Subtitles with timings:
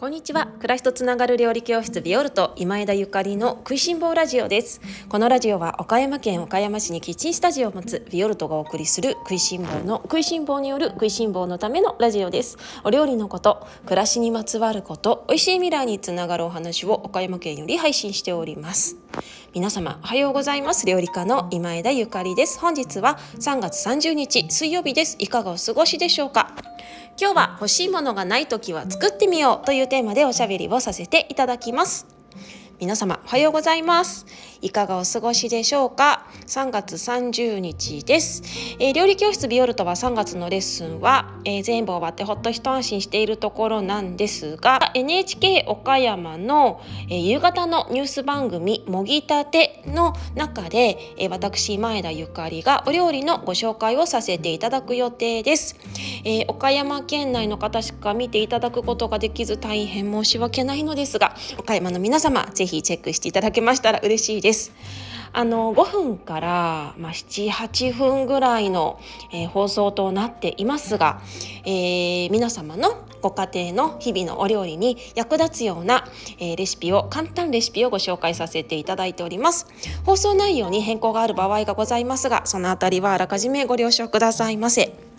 [0.00, 0.46] こんにちは。
[0.46, 4.80] 暮らしとつながる料理教室ビオルト今枝ゆかりの食いしん坊ラジオです。
[5.10, 12.56] このラジオは岡山県岡山市にキッチンスタジオを持つビオルトがお送りする食いしん坊の食いしん坊による食いしん坊のためのラジオです。
[12.82, 18.96] お料理のこと暮らしにまつわること美味しい未来につながるお話を岡山県より配信しております。
[19.52, 20.86] 皆様おはようございます。
[20.86, 22.58] 料理家の今枝ゆかりです。
[22.58, 25.16] 本日は3月30日水曜日です。
[25.18, 26.54] いかがお過ごしでしょうか？
[27.20, 32.06] 今日は欲しいものがない時は作ってみようというテーマでおしゃべりをさせていただきます。
[32.78, 34.24] 皆様おはようございます。
[34.62, 38.42] いかがお過ごしでしょうか？3月30日です、
[38.78, 55.76] えー、料理教室ビオルトは3月のレッスンは、えー、全部終わってほっと一安心しているところなんですが NHK 岡山の、えー、夕方のニュース番組もぎたての中で、え私前田ゆかりがお料理のご紹介をさせていただく予定です、
[56.24, 64.49] え岡山県内の方しか見ていただくことができず大変申し訳ないのですが岡山の皆様ぜひチェックしていただけましたら嬉しいです。
[64.50, 64.72] です
[65.32, 68.98] あの5分から、まあ、78分ぐらいの、
[69.32, 71.22] えー、放送となっていますが、
[71.64, 76.04] えー、皆様のご家庭の日々のお料理に役立つような、
[76.40, 79.68] えー、レシピを簡単レシピをご紹介させていただいております
[80.04, 85.09] 放送内容に変更がある場合がございますがそのあたりはあらかじめご了承くださいませ。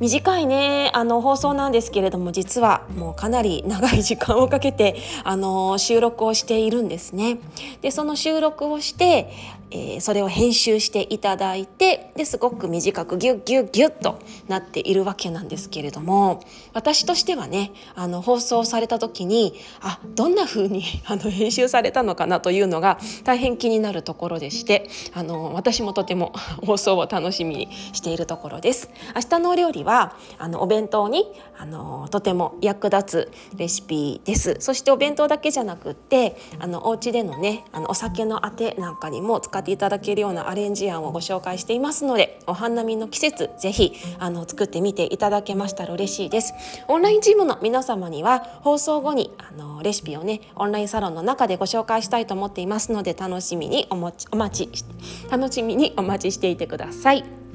[0.00, 7.38] 短いねあの放送なんですけれども実はもうかなり長い時間をかけてあの収録をしているんですね。
[7.80, 9.32] でその収録をして、
[9.70, 16.42] えー、それを編集していただいてですごく短くギュッギュッギュッとなっているわけなんですけれども
[16.72, 26.32] 私としてはねあの放送された時にあどんな風に あの編集されたのかなというのが大変気になるところでしてあの私もとても
[26.64, 28.90] 放送を楽しみにしているところです。
[29.14, 31.26] 明日のお料理はあのお弁当に
[31.58, 46.54] あのとても役立つレシピですそしてお弁当だけじゃなくってあのお家でのねあのお酒のあてなんかにも使っていただけるようなアレンジ案をご紹介していますのでお花見の季節ぜひあの作ってみていただけましたら嬉しいです
[46.88, 54.84] オンラインチームの皆様には放送後にあのレシピをねオンラインサロンの中でご紹介したいと思っていますので楽しみにお待ちお待ち
[55.30, 57.45] 楽しみにお待ちしていてください。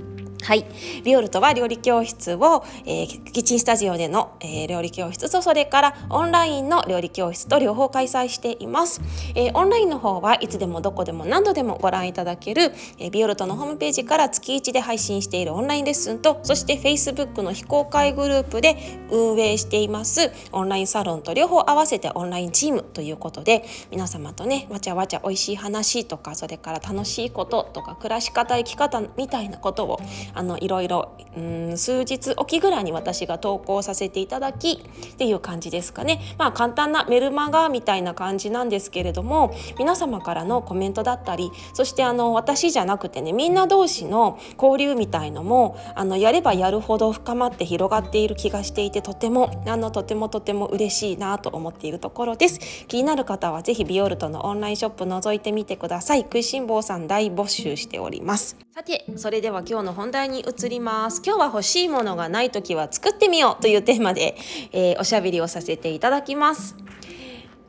[0.43, 0.65] はい、
[1.03, 9.01] ビオルトは料理教室を、えー、キッチンスタジオでの、えー、料理教室とそれからオンラインの料理教室と両方開催しています、
[9.35, 20.31] えー、オンラインの方はいつでもどこでも何度でもご覧いただける、えビオルトのホームページから月1で配信しているオンラインレッスンとそして Facebook の非公開グループで運営しています。
[20.51, 29.99] オンラインサロンと両方合わせてオンラインチームということで皆様とねわちゃわちゃ美味しい話とかそれから楽しいこととか暮らし方生き方みたいなことを
[30.33, 36.19] あのいろいろうん数日おきぐらいに私が投稿させていただきっていう感じですかね。
[36.37, 52.59] まあ簡単なメルマガみたいな感じなんですけれども皆様からのコメントだったりそしてあの私じゃなくてねみんな同士の交流みたいのもあのやればやるほど深まって広がっている気がしていてとてもあのとてもとても嬉しいなと思っているところです。
[52.87, 56.21] 気になる方はぜひビオルトのオンラインショップ覗いてみてください。
[56.21, 58.57] 食いしん坊さん大募集しております。
[58.73, 61.21] さてそれでは今日の本題に移ります。
[61.25, 64.37] 今日は欲しいものがない時は作ってみようというテーマで、
[64.71, 66.77] えー、おしゃべりをさせていただきます。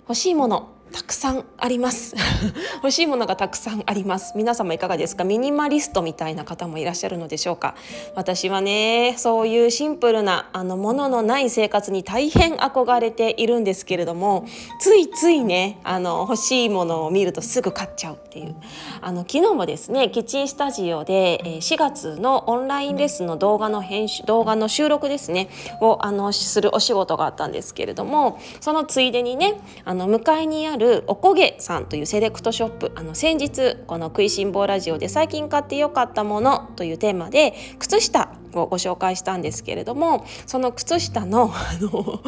[0.02, 0.68] 欲しいもの。
[0.92, 2.14] たくさんあります。
[2.76, 4.34] 欲しいものがたくさんあります。
[4.36, 5.24] 皆様いかがですか？
[5.24, 7.74] ミニマリストみたいな方もいらっしゃるのでしょうか？
[8.14, 14.44] 私はねそういうシンプルなあのもののない生活に大変憧れているんですけれども
[14.80, 18.54] ついついねあの欲しいものを見るとすぐ買っちゃうっていう。
[19.00, 25.48] あの昨日もですねキッチンスタジオで4月のオンラインレッスンの動画の編集動画の収録ですね
[25.80, 29.54] をあのするお仕事があったんですけれどもそのついでにね
[29.84, 42.20] あの向かいにあるるおこげさんというセレクトショップあの先日この「食いしん坊ラジオ」で最近買ってよかったものというテーマで靴下をご紹介したんですけれどもその靴下の あの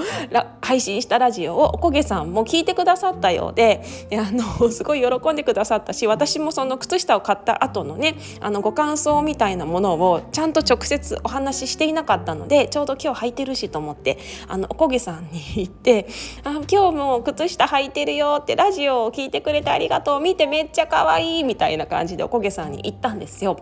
[0.60, 3.82] 配信したラジオをおこげさんも聞いてくださったようで
[4.12, 16.06] あのすごい喜んでくださったし私もその靴下を買った後のねあのご感想みたいなものをちゃんと直接お話ししていなかったのでちょうど今日履いてるしと思ってあのおこげさんに言って
[16.44, 23.58] 「あ今日も靴下履いてるよ」ってラジオを聞いてくれてありがとう見てめっちゃ可愛いみたいな感じでおこげさんに言ったんですよ。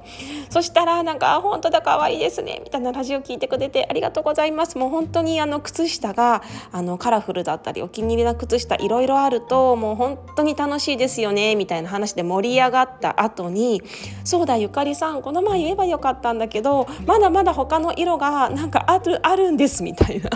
[0.50, 13.82] そしたらなんか「本当だ可愛いですね」ねみたいなラジオ聞いてくれてありがとうございますもう本当にあの靴下があのカラフルだったりお気に入りな靴下いろいろあるともう本当に楽しいですよねみたいな話で盛り上がった後に
[14.24, 20.30] そうだゆかりさんこの前言えばよかったんだけどまだまだ他の色がなんかあるあるんですみたいな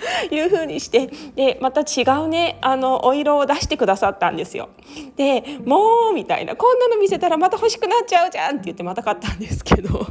[0.30, 4.70] いう風にしてでまた違うねあのお色を出してくださったんですよ。
[5.16, 10.06] でもうみたいなこんなの見せたらまた欲しくなっちゃうじゃんって言ってまた買ったんですけど。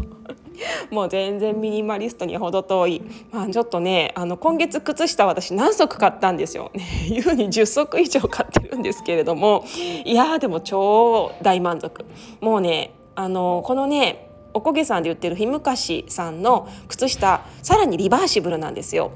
[0.91, 3.01] もう全然ミニマリストに程遠い、
[3.31, 9.65] まあ、ちょっとねあの今月靴下私何足買ったんですよ、ね、いうに10足以上買ってるんですけれども。
[10.06, 12.06] いやでも超大満足。
[12.41, 19.11] もうねあのこのねおこげさんで売ってるひむかしさんの靴下さらにリバーシブルなんですよ。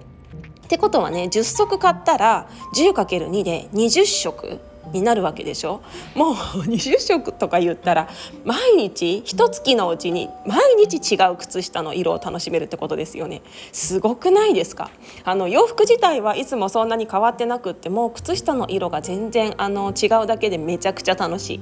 [0.63, 4.60] ってことはね10足買ったら 10×2 で20色
[4.94, 5.81] になるわけでしょ？
[6.16, 8.10] もう20色とか言ったら
[8.45, 13.42] 毎日一月のうちに毎日違う靴下の色を楽しめるってことですよね。
[13.72, 14.90] すごくないですか？
[15.24, 21.62] あの洋服自体はいつもそんなに変わってなくっても靴下の色が全然あの違うだけでめちゃくちゃ楽しい。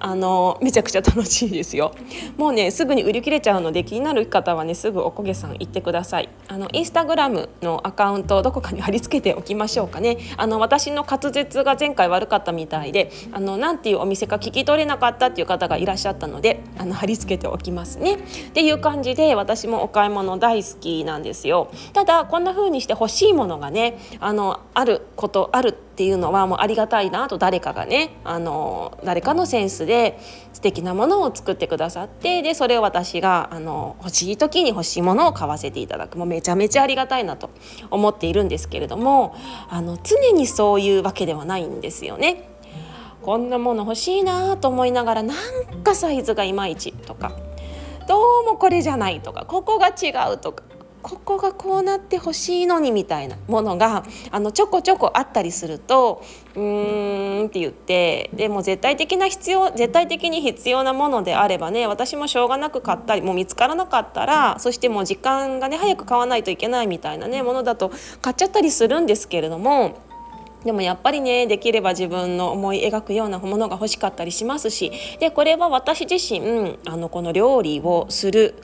[0.00, 1.94] あのめちゃくちゃ楽しいですよ。
[2.36, 6.28] もうねすぐに売り切れちゃうので気になる方はねすぐおこげさん行ってください。
[6.48, 10.18] あのインスタグラムのアカウントをどこかに貼り付けておきましょうかね。
[10.36, 18.14] あの私の滑舌が前回悪かったみたいであのなんていうお店か聞き取れなかったっていう方がいらっしゃったのであの貼り付けておきますね。
[18.14, 18.18] っ
[18.52, 21.70] ていう感じで私もお買い物大好きなんですよ。
[21.92, 30.18] ただこんな風にして欲しいものがねあのあることあるっていうのはもうありがたいなと誰かがねあの誰かのセンスで
[30.54, 36.16] 素敵なものを作ってくださってでそれを私があの欲しい時に欲しいものを買わせていただく。
[36.16, 37.50] もうめちゃめちゃありがたいなと
[37.90, 39.34] 思っているんですけれども
[39.68, 42.48] あの常にそういうわけではないんですよね。
[43.22, 47.32] こんなもの欲しいなと思いながらなんかサイズがいまいちとか
[48.08, 50.64] どうもこれじゃないとかここが違うとか
[51.02, 56.22] ここがこうなってほしいのにみたいなものがあのちょこちょこあったりすると
[56.54, 67.90] うーんって言ってでも絶対的な必要絶対的に必要なものであればね私もしょうがなく買ったりもう見つからなかったらそしてもう時間がね早く買わないといけないみたいなねものだと
[68.20, 70.11] 買っちゃったりするんですけれども。
[70.64, 78.54] でもやっぱりねできれば自分の思い描くようなものが欲しかったりしますしでこれは私自身あのこの料理をする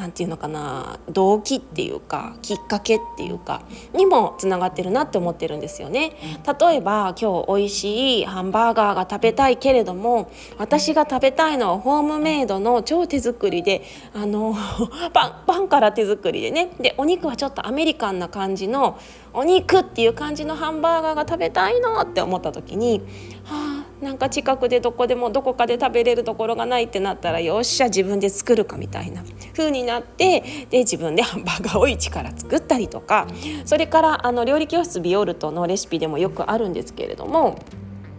[0.00, 3.62] 何て言うのかな動機っていうかきっかけっていうか
[3.92, 6.12] にもつながってるなって思ってるんですよね。
[6.60, 13.82] 例えば今日美味しいハンバーガーが食べたいけれども私が食べたいのはホームメイドの超手作りで
[14.14, 14.56] あの
[15.12, 18.98] パンパンから手作りでねでお肉はちょっとアメリカンな感じの
[19.34, 23.02] お肉っていう感じのハンバーガーが食べたいのって思った時に
[23.44, 23.69] はあ
[24.00, 29.22] なんか近くでどこでもどこかで食べれるところがないってなったらよっしゃ自分で作るかみたいな
[29.54, 33.26] 風になってで自分でハンバーガーを一から作ったりとか
[33.66, 37.58] それからあの料理教室ビオルトのレシピでもよくあるんですけれども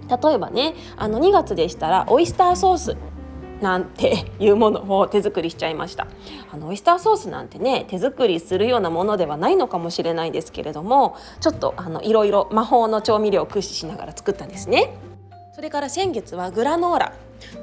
[0.08, 2.98] 例えばねあの2月でしたらオイスターソース
[3.62, 6.08] なんていうものを手作りしちゃいました
[6.52, 15.11] あのオイスターソースなんてね手作りするようなものではないのかもしれないですけれどもちょっとあのいろいろ魔法の調味料を駆使しながら作ったんですね。
[15.54, 17.14] それから先月はグラノーラ。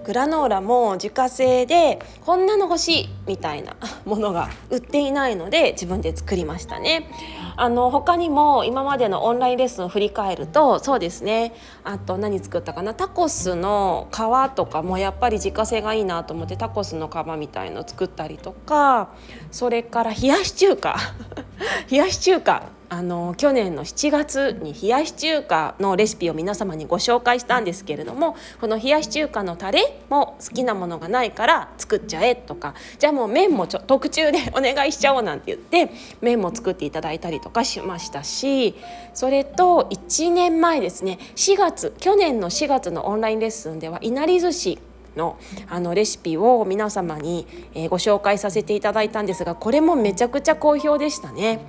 [0.04, 7.08] グラノーラも自家製でこんなの欲しいみたいな ものが売っていないので自分で作りましたね。
[7.56, 11.54] あの他にも今までのオンラインレッスンを振り返るとそうですね。
[11.84, 12.92] あと何作ったかな？
[12.92, 14.16] タコスの皮
[14.54, 19.08] とかもやっぱり自家製がいいなと思ってタコスの皮みたいの作ったりとか
[19.50, 20.96] それから冷やし中華。
[21.90, 35.92] 冷やし中華あの去年の7月に冷やし中華のレシピを皆様にご紹介したんですけれどもこの冷やし中華のタレも好きなものがないから作っちゃえとかじゃあもう麺もちょ特注でお願いしちゃおうなんて言って
[36.22, 38.74] 麺も作っていただいたりとかしましたし
[39.12, 44.78] それと1年前ですね4月去年の4月のオンラインレッスンではいなり寿司
[45.18, 51.60] のあのレシピを皆様に、えご紹介させていただいたんですがこれもめちゃくちゃ好評でしたね。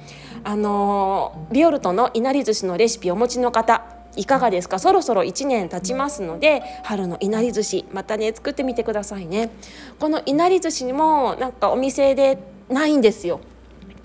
[0.44, 4.80] あのビオルトのいなり寿司のレシピをお持ちの方いかがですか？
[4.80, 9.52] そろそろ1年経ちますので春のいなり寿司またね作ってみてくださいね。
[10.00, 12.38] このいなり寿司にもなんかお店で
[12.70, 13.40] ないんですよ。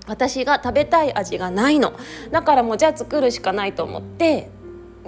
[0.07, 1.93] 私が食べたい味がないの。
[2.31, 4.51] だからもうじゃあ作るしかないと思って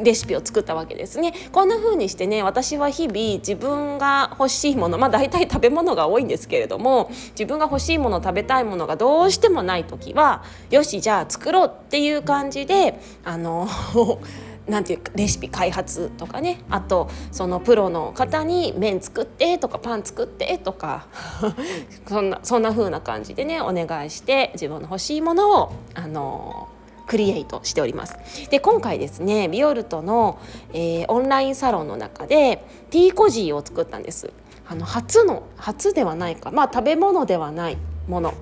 [0.04, 1.34] レシピを作ったわけですね。
[1.52, 13.68] こんな風にしてね私は日々自分が欲しいものまあ大体食べ物が多いんですけれども自分が欲しいもの食べたいものがどうしてもない時はよしじゃあ作ろうっていう感じであの
[14.68, 21.08] なんていうかレシピ開発とかねあとそのプロの方に麺作ってとかパン作ってとか
[22.08, 26.68] そんなそんな風な感じでねお願いして自分の欲しいものをあの
[27.08, 28.16] クリエイトしております。
[28.50, 30.40] で今回ですねビオルトの、
[30.74, 34.32] えー、オンラインサロンの中でティーコジーを作ったんです。
[34.70, 36.52] あの初の初ではないか。
[36.52, 38.34] まあ食べ物ではないもの、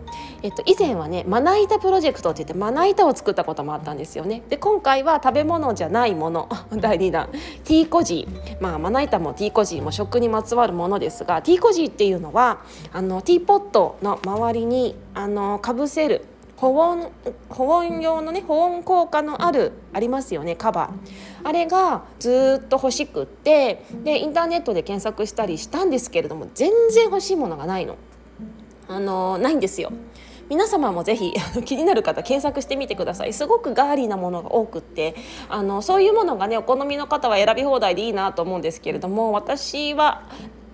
[0.44, 4.44] えっと、以前はねまな板プロジェクトって言ってまな板を作ったこともあったんですよね。
[4.50, 6.50] で今回は食べ物じゃないもの。
[6.76, 7.30] 第2弾。
[7.64, 12.60] ティーコジー、まあ、まな板もティーコジーも食にまつわるものですがティーコジーっていうのは
[12.94, 16.26] あのティーポットの周りにあのかぶせる
[16.58, 17.12] 保温
[17.50, 20.92] 保温用のね保温効果のあるありますよねカバー。
[21.44, 27.98] あれがずっと欲しくってでインターネットで検索したりしたんですけれども全然欲しいものがないの。
[28.88, 29.92] あのないんですよ。
[30.48, 31.34] 皆様もぜひ
[31.66, 33.34] 気になる方検索してみてください。
[33.34, 35.16] すごくガーリーなものが多くって
[35.50, 40.22] あのそういうものがねお好みの方は選び放題でいいなと思うんですけれども私は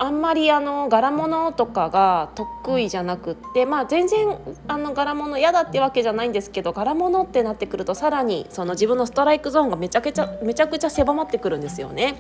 [0.04, 4.36] あんまりあの柄物とかが得意じゃなくってまあ全然
[4.68, 12.16] あの柄物嫌だってわけじゃないんですけど柄物ってなってくるとさらにその自分のストライクゾーンがめちゃくちゃめちゃくちゃ狭まってくるんですよね。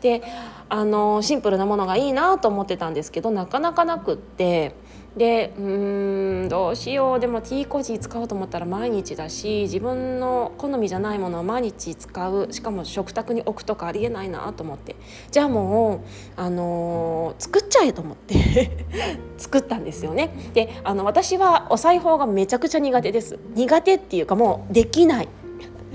[0.00, 0.24] で
[0.68, 4.74] あのシンプルなものがいいなと思ってたんですけどなかなかなくって。
[5.20, 7.20] でうーんどうしよう。
[7.20, 12.48] でも T コージー使おうと思ったら毎日だし自分の好みじゃないものを毎日使う。
[12.50, 14.96] しかも食卓に置くとかありえないなと思って。
[15.30, 18.86] じゃあもう、あのー、作っちゃえと思って。
[19.36, 20.30] 作ったんですよね。
[20.54, 23.38] であの私はお裁縫がめちゃくちゃ苦手です。
[23.54, 25.28] 苦手っていうかもうできない。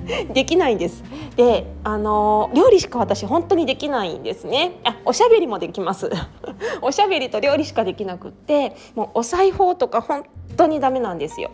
[0.34, 1.04] できないんです。
[1.36, 4.80] で、あの料理しか私本当にできないんですね。
[4.84, 6.10] あ、おしゃべりもできます。
[6.82, 11.52] おしゃべりと料理しかできなくって、もうお裁縫とか本当にダメなんですよ。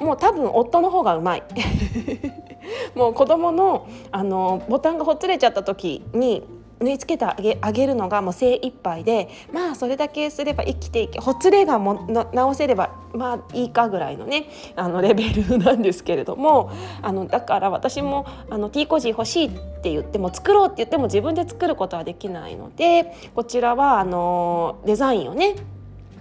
[0.00, 1.42] もう多分夫の方がうまい。
[2.94, 6.42] もう子供のあのボタンがほつれちゃった時に
[6.80, 19.50] 縫い付けてあげあげるのがもう精一杯でまあそれだけすれば生きていけほつれがも直せればまあいいかぐらいのねあのレベルなんですけれどもあのだから私もあの T コジ欲しいっ
[19.82, 25.56] て言っても作ろうって言っても自分で作ることはできないのでこちらはあのデザインをね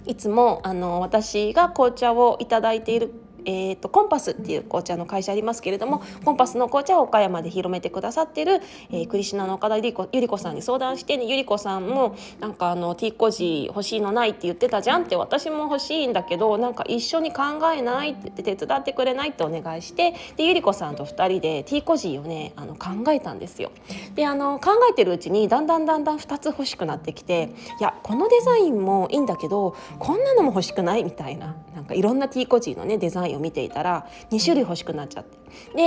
[0.06, 3.14] いつもあの私が紅茶をいただいている
[3.46, 23.72] えーと、コンパスっていう紅茶の会社ありますけれどもコンパスの紅茶を岡山で広めてくださってる、えー、クリシナの岡田ゆり子ゆり子さんに相談して、ね、ゆり子さんもなんかあのティーコジ欲しいのないって言ってたじゃんって私も欲しいんだけどなんか一緒に考えないって手伝ってくれないってお願いしてでゆり子さんと2人でティーコジをねあの考えたんですよ。
[24.16, 35.38] であの考えてるうちにだんだんだんだん2つ欲しくなってきていやこのデザインもいいんだけどこんなのも欲しくないみたいななんかいろんなティーコジーのねデザインを見ていたら2種類欲しくなっちゃって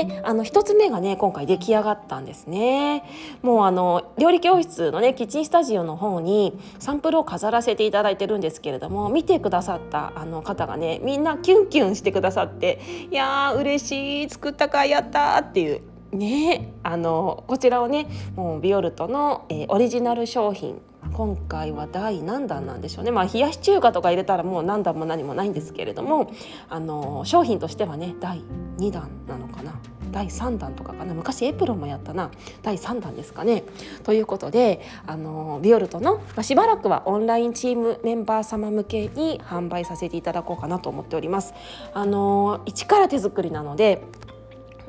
[0.06, 3.02] であの1つ目がね今回出来上がったんですね
[3.42, 15.80] もうあの料理教室のねキッチンスタジオの方にサンプルを飾らせていただいてるんですけれども見てくださったあの方がねみんなキュンキュンしてくださって「いやー嬉しい作ったかやった!」っていう
[16.16, 20.80] ねあのこちらをねもうビオルトの、えー、オリジナル商品
[21.12, 26.32] 今回は第何弾なんでしょうねまあ冷やし中華とか入れたらもう何弾も何もないんですけれども
[26.68, 28.42] あの商品としてはね第
[28.78, 29.74] 2弾なのかな
[30.12, 32.30] 第3弾とかかな昔エプロンもやったな
[32.62, 33.64] 第3弾ですかね。
[34.02, 41.52] ということであのビオルトの、まあ、しばらくはオンラインチームメンバー様向けに販売させていただこうかなと思っております。
[41.92, 44.02] あの一から手作りなので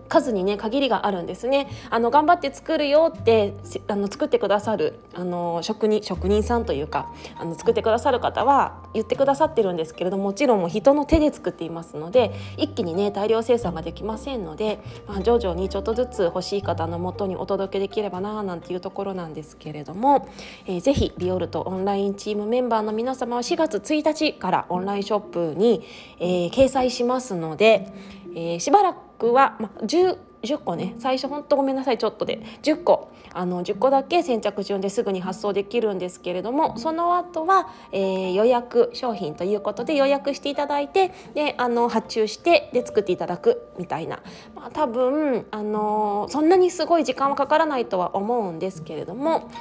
[0.08, 1.68] 数にね限りがあるんですね。
[1.90, 3.54] あの頑張って作るよって
[3.88, 20.30] あの作ってくださるあの職人職人さんというかあの作ってくださる方は言ってくださってるんですけれどももちろんも人の手で作っていますので一気にね大量生産ができませんので、まあ、徐々にちょっとずつ欲しい方のもとにお届けできればななんていうところなんですけれども、
[20.66, 25.84] えー、ぜひビオルトオンラインチームメンバーの皆様は4月1日からオンラインショップに、
[26.20, 27.92] えー、掲載しますので、
[28.36, 30.96] えー、しばらくクは、まあ、10, 10個ね。
[31.00, 32.42] 最初ほんとごめんなさいちょっとで。
[32.64, 33.12] 10個。
[33.38, 44.24] あの10個だけ先着順ですぐに発送できるんですけれどもその後は、えー、予約商品ということで予約していただいてであの発注してで作っていただくみたいな、
[44.56, 49.52] まあ、多分あのそんなにすごい時間はかからないとは思うんですけれども、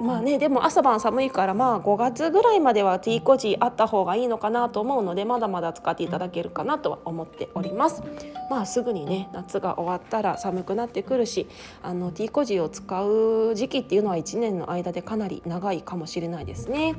[0.00, 8.02] まあねでも朝晩寒いからまあ5月ぐらいまでは T コジあった方がいいのかなと思うのでまだまだ使っていただけるかなとは思っております
[8.48, 11.48] まあすぐにね夏が終わったら寒くなってくるし
[11.82, 16.94] あの T コジを使う時期っていうのは1年の間でかなり長いかもしれないですね。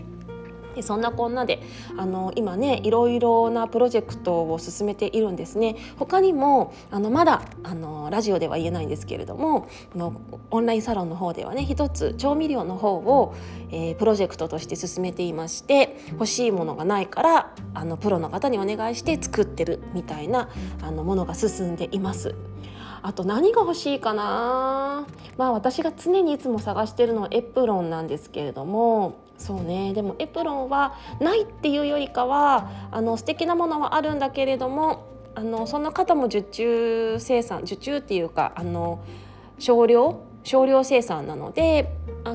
[0.80, 1.62] でそんなこんなで
[1.98, 10.22] あの今ねいろいろなプロジェクトを進めているんですね他にもあのまだあのラジオでは言えないんですけれどもの
[10.52, 13.36] オンラインサロンの方ではね一つ調味料の方を、
[13.72, 20.50] えー、プロジェクトとして進めていまして欲しいものがないからあのプロの方にお願いして作ってるみたいな
[20.82, 22.36] あのものが進んでいます。
[23.02, 25.08] あと何が欲しいかな
[25.38, 39.00] まあ私が常にいつも探してるのはエプロンなんですけれどもそうねでもエプロンはないっていうよりかはあの素敵なものはあるんだけれどもあのその方も受注生産受注っていうかあの
[39.58, 41.90] 少量少量生産なので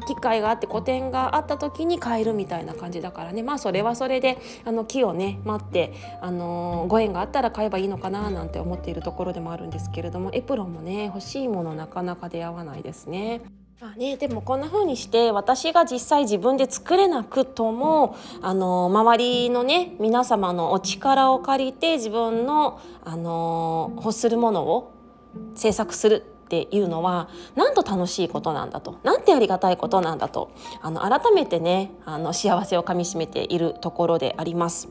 [0.07, 13.43] 機会があって個展があった時に買えるみたいな感じだからねまあそれはそれであの木をね待って、あのご縁があったら買えばいいのかななんて思っているところでもあるんですけれどもエプロンもね欲しいものなかなか出会わないですね。
[13.85, 24.95] まあね、でもこんな風にして私が実際自分で作れなくともあの周りのね皆様のお力を借りて自分のあの欲するものを
[25.55, 30.51] 制作するっていうのはなんと楽しいことなんだとなんてありがたいことなんだと
[30.81, 34.89] あの改めてねあの幸せをかみしめているところであります。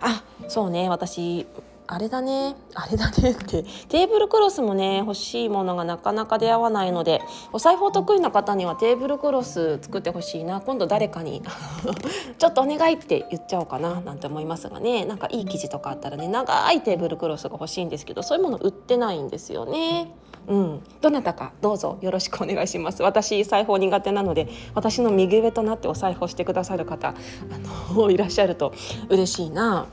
[0.00, 1.46] あそうね私
[1.92, 2.54] あれだね。
[2.74, 3.64] あれだねって。
[3.88, 7.20] テーブルクロスもね欲しいものがなかなか出会わないので
[7.52, 10.60] お裁縫得意な方にはテーブルクロス作ってほしいな。
[10.60, 11.42] 今度誰かに
[12.38, 15.04] ちょっとお願いって言っちゃおうかななんて思いますがね。
[15.04, 20.14] なんかいい生地とかあったらね長いテーブルクロスが欲しいんですけどそういうもの売ってないんですよね。
[20.46, 21.98] うん、どなたかどうぞ。
[22.02, 23.02] よろしくお願いします。
[23.02, 28.72] 私裁縫苦手なので私の右上となってお裁縫してくださる方あのいらっしゃると
[29.08, 29.86] 嬉しいな。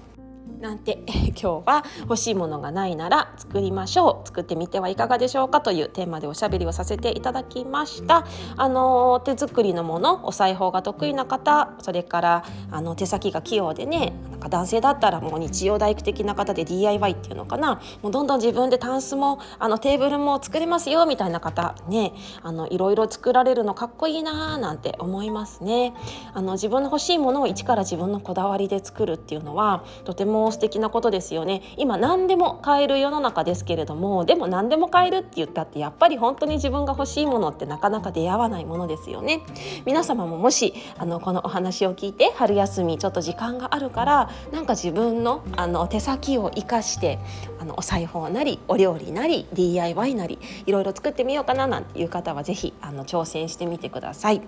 [0.62, 4.28] なんて 今日は欲しいものがないなら作りましょう。
[4.28, 8.26] 作ってみてはいかがでしょうかというテーマでおしゃべりをさせていただきました。
[8.56, 17.80] あの手作りのものお裁縫が得意な方それからあの手先が器用でねなんか男性だったらもう日曜大工的な方で DIY っていうのかな。
[18.02, 25.94] もうどんどん自分でタンスもあのテーブルも作れますよみたいな方ねあのいろいろ作られるのかっこいいなーなんて思いますね。
[26.34, 39.42] あの自分の欲しいものを一から自分のこだわりで作るっていうのはとても素敵なことですよね今何でも買える世の中ですけれどもでも何でも買えるって言ったってやっぱり本当に自分が欲しいものってなかなか出会わないものですよね
[39.86, 47.20] 皆様ももしあのこのお話を聞いて春休みちょっと時間があるからなんか自分のあの手先を生かして
[47.60, 54.42] あのお裁縫なりお料理なり DIY なりいろいろ作ってみようかななんていう方は是非あの挑戦してみてください。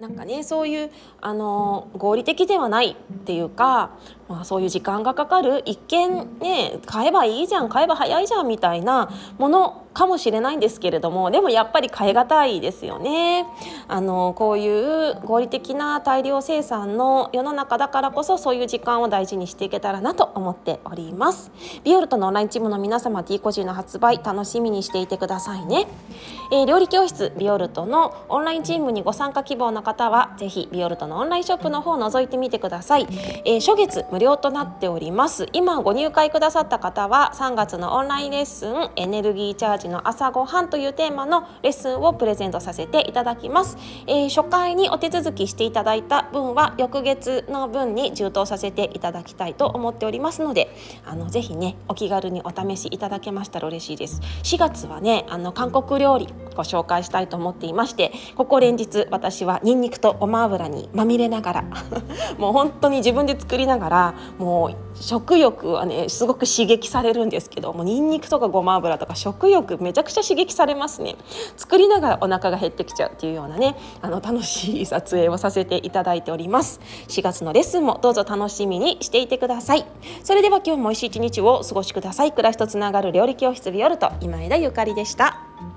[0.00, 5.62] なんかねそういうあの合理的ではないっていうか、まあ、そういう時間がかかる。
[5.64, 13.46] 一見ね買えばいいじゃん買えば早いじゃんみたいなものかもしれないんですけれどもでもやっぱり変え難いですよね。
[13.88, 21.50] あのこういう合理的な大量生産の世の中だからこそそういう時間を大事にしていけたらなと思っております。
[21.84, 25.86] ビオルトのオンラインチームの皆様 T コジの発売楽しみにしていてくださいね、
[26.52, 33.06] えー、料理教室ビオルトのオンラインチームにご参加希望の方はぜひビオルトのオンラインショップの方を覗いてみてください、
[33.44, 35.46] えー、初月無料となっております。
[35.52, 43.76] 今ご入会くださった方は3月のオンラインレッスンエネルギーチャージの朝ごはんというテーマのレッスンをプレゼントさせていただきます、
[44.08, 54.20] えー、初回にお手続きしていただいた分は翌月の分に充当させていただきたいと思っておりますのであのぜひねお気軽にお試しいただけましたら嬉しいです。
[54.42, 56.26] 4月はねあの韓国料理
[56.58, 61.64] ご紹介したいと思っていましてここ連日私はニンニクとごま油にまみれながら
[62.36, 71.14] もう本当に自分で作りながらもう食欲はねすごく刺激されるんですけどもニンニクとかごま油とか食欲めちゃくちゃ刺激されますね。
[71.56, 76.80] 作りながらお腹が減ってきちゃうっていうようなねあの楽しい撮影をさせていただいております。
[77.06, 79.86] 4月のレッスンもどうぞ楽しみにしていてください。
[80.24, 82.32] それでは今日も美味しい一日をお過ごしください。
[82.32, 85.67] 暮らしとつながる料理教室ビオルト今枝ゆかりでした。